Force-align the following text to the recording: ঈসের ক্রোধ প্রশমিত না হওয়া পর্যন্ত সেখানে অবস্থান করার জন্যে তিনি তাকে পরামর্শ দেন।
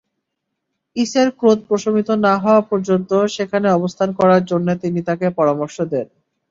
ঈসের 0.95 1.27
ক্রোধ 1.31 1.59
প্রশমিত 1.67 2.09
না 2.25 2.33
হওয়া 2.37 2.61
পর্যন্ত 2.69 3.11
সেখানে 3.35 3.67
অবস্থান 3.71 4.09
করার 4.19 4.41
জন্যে 4.45 4.73
তিনি 4.83 4.99
তাকে 5.07 5.25
পরামর্শ 5.37 5.77
দেন। 5.91 6.07